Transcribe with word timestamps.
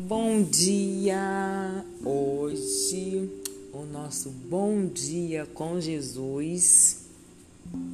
Bom 0.00 0.44
dia! 0.44 1.84
Hoje 2.04 3.28
o 3.72 3.82
nosso 3.82 4.30
Bom 4.30 4.86
Dia 4.86 5.44
com 5.52 5.80
Jesus 5.80 6.98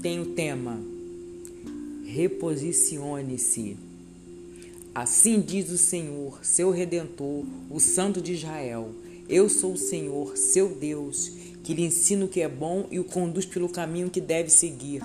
tem 0.03 0.21
o 0.21 0.27
tema 0.27 0.79
Reposicione-se. 2.04 3.79
Assim 4.95 5.40
diz 5.40 5.71
o 5.71 5.79
Senhor, 5.79 6.40
seu 6.45 6.71
redentor, 6.71 7.43
o 7.71 7.80
Santo 7.80 8.21
de 8.21 8.34
Israel: 8.34 8.91
Eu 9.27 9.48
sou 9.48 9.73
o 9.73 9.79
Senhor, 9.79 10.36
seu 10.36 10.75
Deus, 10.75 11.32
que 11.62 11.73
lhe 11.73 11.86
ensino 11.86 12.27
o 12.27 12.29
que 12.29 12.43
é 12.43 12.48
bom 12.50 12.86
e 12.91 13.00
o 13.00 13.05
conduz 13.05 13.46
pelo 13.46 13.71
caminho 13.71 14.11
que 14.11 14.21
deve 14.21 14.50
seguir. 14.50 15.00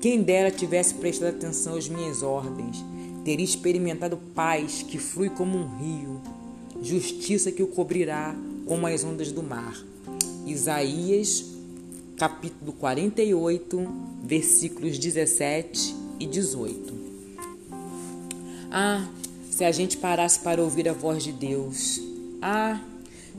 Quem 0.00 0.22
dera 0.22 0.52
tivesse 0.52 0.94
prestado 0.94 1.34
atenção 1.34 1.76
às 1.76 1.88
minhas 1.88 2.22
ordens 2.22 2.84
teria 3.26 3.44
experimentado 3.44 4.16
paz 4.36 4.84
que 4.84 4.98
flui 4.98 5.28
como 5.28 5.58
um 5.58 5.76
rio, 5.78 6.20
justiça 6.80 7.50
que 7.50 7.60
o 7.60 7.66
cobrirá 7.66 8.36
como 8.64 8.86
as 8.86 9.02
ondas 9.02 9.32
do 9.32 9.42
mar. 9.42 9.76
Isaías, 10.46 11.44
capítulo 12.16 12.72
48, 12.74 13.84
versículos 14.22 14.96
17 14.96 15.92
e 16.20 16.26
18. 16.26 16.94
Ah, 18.70 19.08
se 19.50 19.64
a 19.64 19.72
gente 19.72 19.96
parasse 19.96 20.38
para 20.38 20.62
ouvir 20.62 20.88
a 20.88 20.92
voz 20.92 21.24
de 21.24 21.32
Deus. 21.32 22.00
Ah, 22.40 22.80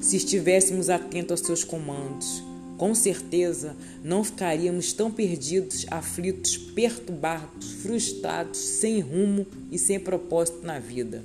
se 0.02 0.18
estivéssemos 0.18 0.90
atentos 0.90 1.40
aos 1.40 1.48
seus 1.48 1.64
comandos 1.64 2.44
com 2.78 2.94
certeza 2.94 3.76
não 4.04 4.24
ficaríamos 4.24 4.94
tão 4.94 5.12
perdidos, 5.12 5.86
aflitos, 5.90 6.56
perturbados, 6.58 7.72
frustrados, 7.82 8.60
sem 8.60 9.00
rumo 9.00 9.48
e 9.72 9.80
sem 9.80 10.00
propósito 10.00 10.66
na 10.66 10.78
vida. 10.78 11.24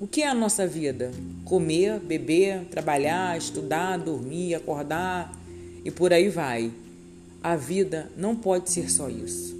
O 0.00 0.06
que 0.06 0.22
é 0.22 0.28
a 0.28 0.34
nossa 0.34 0.66
vida? 0.66 1.10
Comer, 1.44 2.00
beber, 2.00 2.64
trabalhar, 2.70 3.36
estudar, 3.36 3.98
dormir, 3.98 4.54
acordar 4.54 5.38
e 5.84 5.90
por 5.90 6.12
aí 6.12 6.28
vai. 6.28 6.72
A 7.42 7.54
vida 7.54 8.10
não 8.16 8.34
pode 8.34 8.70
ser 8.70 8.90
só 8.90 9.08
isso. 9.08 9.54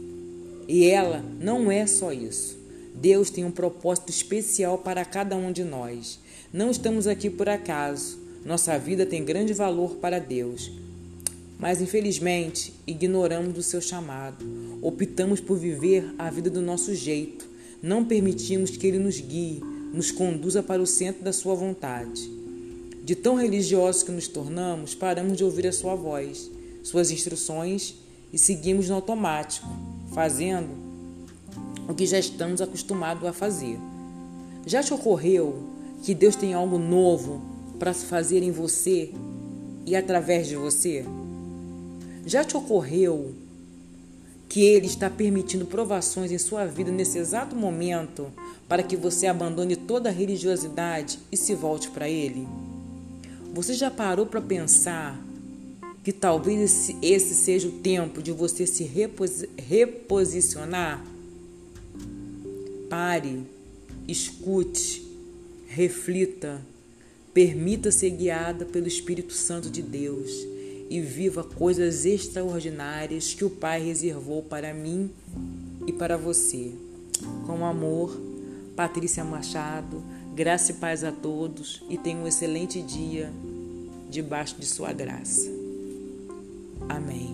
E 0.66 0.86
ela 0.86 1.22
não 1.40 1.70
é 1.70 1.86
só 1.86 2.12
isso. 2.12 2.58
Deus 2.94 3.30
tem 3.30 3.44
um 3.44 3.50
propósito 3.50 4.10
especial 4.10 4.78
para 4.78 5.04
cada 5.04 5.36
um 5.36 5.52
de 5.52 5.62
nós. 5.62 6.18
Não 6.52 6.70
estamos 6.70 7.06
aqui 7.06 7.28
por 7.28 7.48
acaso. 7.48 8.18
Nossa 8.44 8.78
vida 8.78 9.04
tem 9.04 9.24
grande 9.24 9.52
valor 9.52 9.96
para 9.96 10.18
Deus 10.18 10.85
mas 11.58 11.80
infelizmente 11.80 12.72
ignoramos 12.86 13.56
o 13.56 13.62
seu 13.62 13.80
chamado. 13.80 14.44
Optamos 14.82 15.40
por 15.40 15.58
viver 15.58 16.14
a 16.18 16.30
vida 16.30 16.50
do 16.50 16.60
nosso 16.60 16.94
jeito. 16.94 17.48
Não 17.82 18.04
permitimos 18.04 18.70
que 18.70 18.86
ele 18.86 18.98
nos 18.98 19.20
guie, 19.20 19.62
nos 19.92 20.10
conduza 20.10 20.62
para 20.62 20.82
o 20.82 20.86
centro 20.86 21.22
da 21.24 21.32
sua 21.32 21.54
vontade. 21.54 22.30
De 23.02 23.14
tão 23.14 23.36
religiosos 23.36 24.02
que 24.02 24.10
nos 24.10 24.28
tornamos, 24.28 24.94
paramos 24.94 25.36
de 25.36 25.44
ouvir 25.44 25.66
a 25.66 25.72
sua 25.72 25.94
voz, 25.94 26.50
suas 26.82 27.10
instruções 27.10 27.94
e 28.32 28.38
seguimos 28.38 28.88
no 28.88 28.96
automático, 28.96 29.68
fazendo 30.12 30.68
o 31.88 31.94
que 31.94 32.04
já 32.04 32.18
estamos 32.18 32.60
acostumados 32.60 33.24
a 33.24 33.32
fazer. 33.32 33.78
Já 34.66 34.82
te 34.82 34.92
ocorreu 34.92 35.62
que 36.02 36.14
Deus 36.14 36.34
tem 36.34 36.52
algo 36.52 36.78
novo 36.78 37.40
para 37.78 37.94
fazer 37.94 38.42
em 38.42 38.50
você 38.50 39.12
e 39.86 39.94
através 39.94 40.48
de 40.48 40.56
você? 40.56 41.04
Já 42.26 42.42
te 42.42 42.56
ocorreu 42.56 43.32
que 44.48 44.60
Ele 44.60 44.86
está 44.86 45.08
permitindo 45.08 45.64
provações 45.64 46.32
em 46.32 46.38
sua 46.38 46.66
vida 46.66 46.90
nesse 46.90 47.18
exato 47.18 47.54
momento 47.54 48.32
para 48.68 48.82
que 48.82 48.96
você 48.96 49.28
abandone 49.28 49.76
toda 49.76 50.10
religiosidade 50.10 51.20
e 51.30 51.36
se 51.36 51.54
volte 51.54 51.88
para 51.88 52.08
Ele? 52.08 52.48
Você 53.54 53.74
já 53.74 53.92
parou 53.92 54.26
para 54.26 54.40
pensar 54.40 55.16
que 56.02 56.12
talvez 56.12 56.60
esse, 56.60 56.96
esse, 57.00 57.32
seja 57.32 57.68
o 57.68 57.72
tempo 57.72 58.20
de 58.20 58.32
você 58.32 58.66
se 58.66 58.82
reposi 58.82 59.48
reposicionar? 59.56 61.06
Pare, 62.90 63.44
escute, 64.08 65.06
reflita, 65.68 66.60
permita 67.32 67.92
ser 67.92 68.10
guiada 68.10 68.64
pelo 68.64 68.88
Espírito 68.88 69.32
Santo 69.32 69.70
de 69.70 69.80
Deus 69.80 70.55
e 70.88 71.00
viva 71.00 71.42
coisas 71.42 72.04
extraordinárias 72.04 73.34
que 73.34 73.44
o 73.44 73.50
Pai 73.50 73.82
reservou 73.82 74.42
para 74.42 74.72
mim 74.72 75.10
e 75.86 75.92
para 75.92 76.16
você. 76.16 76.72
Com 77.46 77.64
amor, 77.64 78.16
Patrícia 78.76 79.24
Machado, 79.24 80.02
graça 80.34 80.72
e 80.72 80.74
paz 80.74 81.02
a 81.02 81.10
todos 81.10 81.82
e 81.88 81.96
tenha 81.96 82.18
um 82.18 82.26
excelente 82.26 82.82
dia 82.82 83.32
debaixo 84.10 84.56
de 84.58 84.66
Sua 84.66 84.92
graça. 84.92 85.50
Amém. 86.88 87.25